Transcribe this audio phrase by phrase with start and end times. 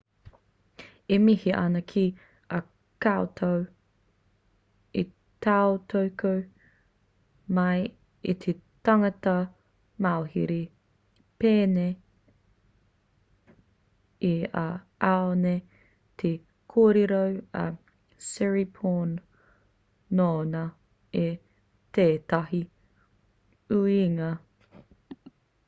[1.15, 2.03] e mihi ana ki
[2.57, 2.59] a
[3.03, 3.59] koutou
[5.01, 5.03] i
[5.45, 6.31] tautoko
[7.57, 7.81] mai
[8.33, 8.55] i te
[8.87, 9.35] tangata
[10.05, 10.57] mauhere
[11.43, 11.93] pēnei
[14.33, 14.67] i a
[15.13, 15.61] au nei
[16.23, 16.33] te
[16.75, 17.23] kōrero
[17.65, 17.69] a
[18.31, 19.15] siriporn
[20.21, 20.65] nōnā
[21.25, 21.27] i
[21.99, 22.63] tētahi
[23.81, 24.31] uiuinga